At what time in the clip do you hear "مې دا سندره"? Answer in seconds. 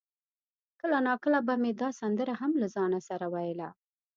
1.61-2.33